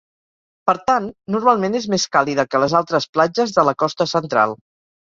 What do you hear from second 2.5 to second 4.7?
que les altres platges de la costa central.